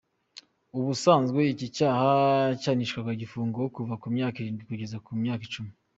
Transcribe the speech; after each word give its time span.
Ubusanzwe, 0.77 1.39
iki 1.53 1.67
cyaha 1.77 2.09
cyahanishwaga 2.61 3.09
igifungo 3.15 3.59
kuva 3.75 3.93
ku 4.01 4.07
myaka 4.15 4.37
irindwi 4.39 4.63
kugeza 4.69 4.97
ku 5.05 5.11
myaka 5.23 5.41
icumi. 5.49 5.71